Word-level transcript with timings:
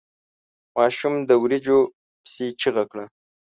ماشوم 0.75 1.13
د 1.29 1.31
وريجو 1.41 1.79
پسې 2.21 2.45
چيغه 2.61 2.83
کړه. 2.91 3.05